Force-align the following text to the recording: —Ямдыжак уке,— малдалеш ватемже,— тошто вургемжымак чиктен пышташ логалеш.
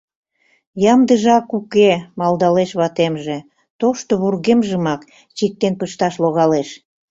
—Ямдыжак 0.93 1.49
уке,— 1.57 1.91
малдалеш 2.19 2.71
ватемже,— 2.79 3.37
тошто 3.79 4.11
вургемжымак 4.21 5.01
чиктен 5.37 5.73
пышташ 5.79 6.13
логалеш. 6.23 6.69